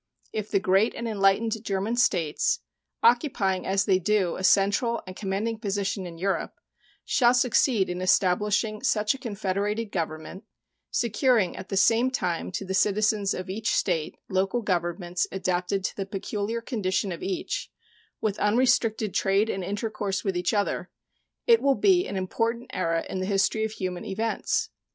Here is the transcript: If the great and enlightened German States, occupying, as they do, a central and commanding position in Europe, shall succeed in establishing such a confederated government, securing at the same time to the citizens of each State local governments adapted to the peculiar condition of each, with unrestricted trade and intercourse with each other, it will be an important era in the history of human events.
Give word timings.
If 0.33 0.49
the 0.49 0.59
great 0.59 0.95
and 0.95 1.07
enlightened 1.07 1.63
German 1.63 1.95
States, 1.95 2.61
occupying, 3.03 3.67
as 3.67 3.85
they 3.85 3.99
do, 3.99 4.35
a 4.35 4.43
central 4.43 5.03
and 5.05 5.15
commanding 5.15 5.59
position 5.59 6.07
in 6.07 6.17
Europe, 6.17 6.55
shall 7.05 7.35
succeed 7.35 7.87
in 7.87 8.01
establishing 8.01 8.81
such 8.81 9.13
a 9.13 9.19
confederated 9.19 9.91
government, 9.91 10.43
securing 10.89 11.55
at 11.55 11.69
the 11.69 11.77
same 11.77 12.09
time 12.09 12.51
to 12.53 12.65
the 12.65 12.73
citizens 12.73 13.35
of 13.35 13.47
each 13.47 13.75
State 13.75 14.17
local 14.27 14.63
governments 14.63 15.27
adapted 15.31 15.83
to 15.83 15.95
the 15.95 16.07
peculiar 16.07 16.61
condition 16.61 17.11
of 17.11 17.21
each, 17.21 17.69
with 18.19 18.39
unrestricted 18.39 19.13
trade 19.13 19.51
and 19.51 19.63
intercourse 19.63 20.23
with 20.23 20.35
each 20.35 20.51
other, 20.51 20.89
it 21.45 21.61
will 21.61 21.75
be 21.75 22.07
an 22.07 22.17
important 22.17 22.71
era 22.73 23.05
in 23.07 23.19
the 23.19 23.27
history 23.27 23.63
of 23.65 23.73
human 23.73 24.03
events. 24.03 24.69